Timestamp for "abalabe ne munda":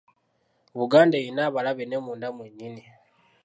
1.49-2.27